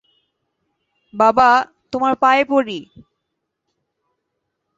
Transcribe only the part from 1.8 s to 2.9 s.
তোমায় পায়ে পড়ি!